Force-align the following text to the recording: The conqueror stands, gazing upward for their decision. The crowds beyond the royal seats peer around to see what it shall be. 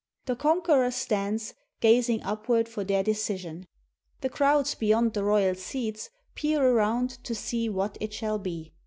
The 0.25 0.35
conqueror 0.35 0.89
stands, 0.89 1.53
gazing 1.79 2.23
upward 2.23 2.67
for 2.67 2.83
their 2.83 3.03
decision. 3.03 3.67
The 4.21 4.29
crowds 4.29 4.73
beyond 4.73 5.13
the 5.13 5.23
royal 5.23 5.53
seats 5.53 6.09
peer 6.33 6.59
around 6.65 7.23
to 7.23 7.35
see 7.35 7.69
what 7.69 7.99
it 8.01 8.11
shall 8.11 8.39
be. 8.39 8.73